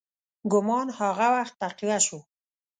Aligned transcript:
ګومان 0.51 0.87
هغه 0.99 1.27
وخت 1.35 1.53
تقویه 1.61 1.97
شو. 2.05 2.19